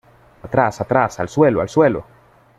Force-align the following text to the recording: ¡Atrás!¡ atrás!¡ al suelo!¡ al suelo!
¡Atrás!¡ 0.43 0.81
atrás!¡ 0.81 1.19
al 1.19 1.29
suelo!¡ 1.29 1.59
al 1.61 1.69
suelo! 1.69 2.05